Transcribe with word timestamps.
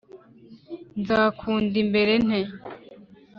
nzakunda 0.99 1.75
imbere 1.83 2.13
nte? 2.25 2.39